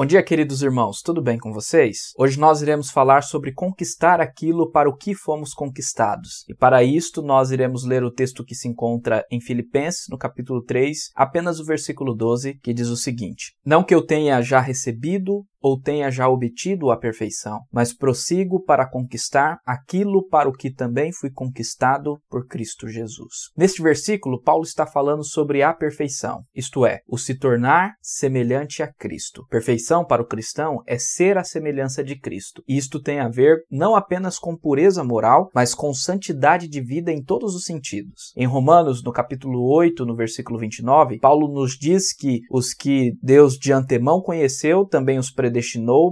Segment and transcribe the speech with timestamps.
[0.00, 2.14] Bom dia, queridos irmãos, tudo bem com vocês?
[2.16, 6.42] Hoje nós iremos falar sobre conquistar aquilo para o que fomos conquistados.
[6.48, 10.64] E para isto nós iremos ler o texto que se encontra em Filipenses, no capítulo
[10.64, 15.44] 3, apenas o versículo 12, que diz o seguinte: Não que eu tenha já recebido
[15.60, 21.12] ou tenha já obtido a perfeição, mas prossigo para conquistar aquilo para o que também
[21.12, 23.50] fui conquistado por Cristo Jesus.
[23.56, 28.92] Neste versículo, Paulo está falando sobre a perfeição, isto é, o se tornar semelhante a
[28.92, 29.46] Cristo.
[29.48, 32.62] Perfeição para o cristão é ser a semelhança de Cristo.
[32.66, 37.22] Isto tem a ver não apenas com pureza moral, mas com santidade de vida em
[37.22, 38.32] todos os sentidos.
[38.36, 43.54] Em Romanos, no capítulo 8, no versículo 29, Paulo nos diz que os que Deus
[43.54, 45.49] de antemão conheceu também os predestinou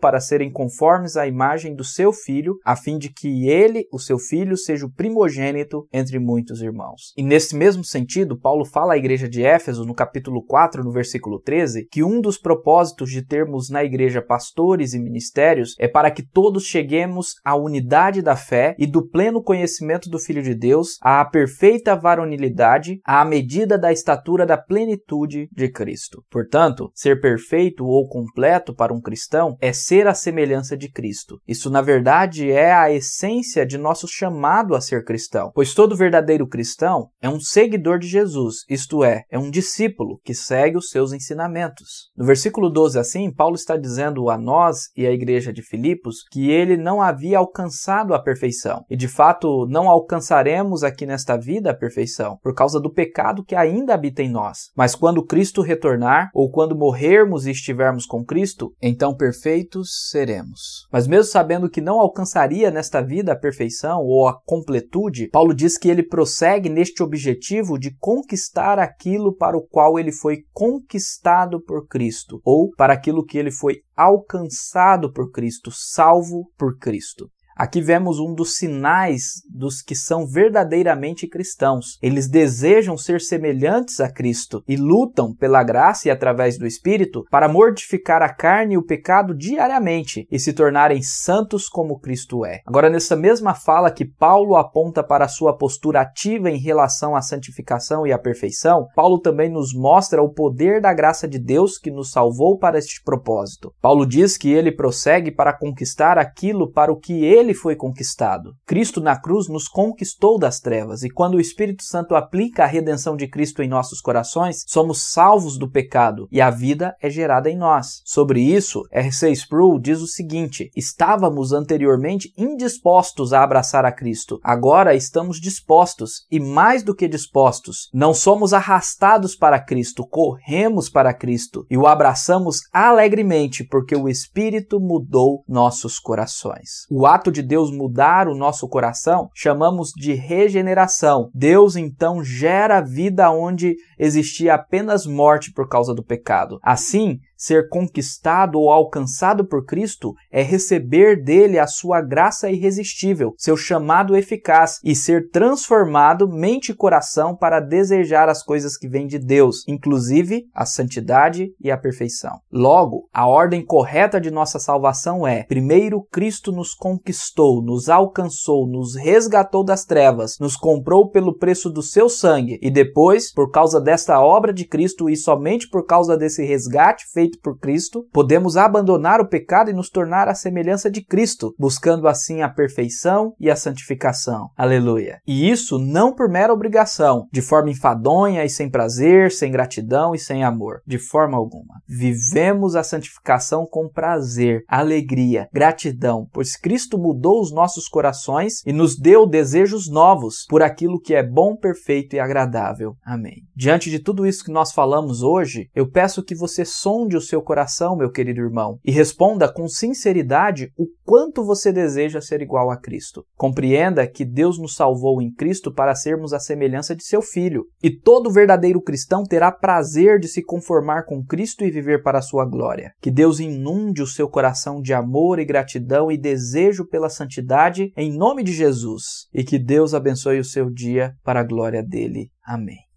[0.00, 4.18] para serem conformes à imagem do seu filho, a fim de que ele, o seu
[4.18, 7.12] filho, seja o primogênito entre muitos irmãos.
[7.16, 11.40] E nesse mesmo sentido, Paulo fala à igreja de Éfeso, no capítulo 4, no versículo
[11.40, 16.22] 13, que um dos propósitos de termos na igreja pastores e ministérios é para que
[16.22, 21.24] todos cheguemos à unidade da fé e do pleno conhecimento do Filho de Deus, à
[21.24, 26.22] perfeita varonilidade, à medida da estatura da plenitude de Cristo.
[26.30, 31.38] Portanto, ser perfeito ou completo para um cristão cristão é ser a semelhança de Cristo.
[31.46, 36.46] Isso, na verdade, é a essência de nosso chamado a ser cristão, pois todo verdadeiro
[36.48, 41.12] cristão é um seguidor de Jesus, isto é, é um discípulo que segue os seus
[41.12, 42.10] ensinamentos.
[42.16, 46.50] No versículo 12, assim, Paulo está dizendo a nós e à igreja de Filipos que
[46.50, 51.76] ele não havia alcançado a perfeição, e de fato não alcançaremos aqui nesta vida a
[51.76, 54.70] perfeição, por causa do pecado que ainda habita em nós.
[54.76, 60.86] Mas quando Cristo retornar, ou quando morrermos e estivermos com Cristo, então perfeitos seremos.
[60.90, 65.78] Mas mesmo sabendo que não alcançaria nesta vida a perfeição ou a completude, Paulo diz
[65.78, 71.86] que ele prossegue neste objetivo de conquistar aquilo para o qual ele foi conquistado por
[71.86, 77.28] Cristo, ou para aquilo que ele foi alcançado por Cristo, salvo por Cristo.
[77.56, 81.98] Aqui vemos um dos sinais dos que são verdadeiramente cristãos.
[82.02, 87.48] Eles desejam ser semelhantes a Cristo e lutam pela graça e através do Espírito para
[87.48, 92.60] mortificar a carne e o pecado diariamente e se tornarem santos como Cristo é.
[92.66, 98.06] Agora, nessa mesma fala que Paulo aponta para sua postura ativa em relação à santificação
[98.06, 102.10] e à perfeição, Paulo também nos mostra o poder da graça de Deus que nos
[102.10, 103.72] salvou para este propósito.
[103.80, 108.54] Paulo diz que ele prossegue para conquistar aquilo para o que ele ele foi conquistado.
[108.64, 113.16] Cristo na cruz nos conquistou das trevas, e quando o Espírito Santo aplica a redenção
[113.16, 117.56] de Cristo em nossos corações, somos salvos do pecado e a vida é gerada em
[117.56, 118.00] nós.
[118.04, 119.30] Sobre isso, R.C.
[119.32, 126.38] Sproul diz o seguinte: Estávamos anteriormente indispostos a abraçar a Cristo, agora estamos dispostos e
[126.38, 127.88] mais do que dispostos.
[127.92, 134.78] Não somos arrastados para Cristo, corremos para Cristo e o abraçamos alegremente porque o Espírito
[134.78, 136.86] mudou nossos corações.
[136.90, 141.30] O ato de Deus mudar o nosso coração, chamamos de regeneração.
[141.34, 146.58] Deus então gera vida onde existia apenas morte por causa do pecado.
[146.62, 153.56] Assim, Ser conquistado ou alcançado por Cristo é receber dele a sua graça irresistível, seu
[153.56, 159.18] chamado eficaz e ser transformado mente e coração para desejar as coisas que vêm de
[159.18, 162.38] Deus, inclusive a santidade e a perfeição.
[162.48, 168.94] Logo, a ordem correta de nossa salvação é: primeiro Cristo nos conquistou, nos alcançou, nos
[168.94, 174.20] resgatou das trevas, nos comprou pelo preço do seu sangue e depois, por causa desta
[174.20, 179.20] obra de Cristo e somente por causa desse resgate feito feito por Cristo, podemos abandonar
[179.20, 183.56] o pecado e nos tornar a semelhança de Cristo, buscando assim a perfeição e a
[183.56, 184.50] santificação.
[184.56, 185.20] Aleluia.
[185.26, 190.18] E isso não por mera obrigação, de forma enfadonha e sem prazer, sem gratidão e
[190.18, 191.80] sem amor, de forma alguma.
[191.88, 198.98] Vivemos a santificação com prazer, alegria, gratidão, pois Cristo mudou os nossos corações e nos
[198.98, 202.94] deu desejos novos por aquilo que é bom, perfeito e agradável.
[203.04, 203.44] Amém.
[203.54, 207.40] Diante de tudo isso que nós falamos hoje, eu peço que você sonde o seu
[207.40, 212.76] coração, meu querido irmão, e responda com sinceridade o quanto você deseja ser igual a
[212.76, 213.24] Cristo.
[213.36, 217.90] Compreenda que Deus nos salvou em Cristo para sermos a semelhança de seu Filho, e
[217.90, 222.44] todo verdadeiro cristão terá prazer de se conformar com Cristo e viver para a sua
[222.44, 222.92] glória.
[223.00, 228.16] Que Deus inunde o seu coração de amor e gratidão e desejo pela santidade em
[228.16, 232.30] nome de Jesus, e que Deus abençoe o seu dia para a glória dele.
[232.44, 232.82] Amém.